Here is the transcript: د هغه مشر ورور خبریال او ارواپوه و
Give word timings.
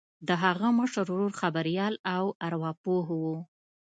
د 0.27 0.29
هغه 0.43 0.67
مشر 0.79 1.05
ورور 1.09 1.33
خبریال 1.41 1.93
او 2.15 2.25
ارواپوه 2.45 3.05
و 3.21 3.23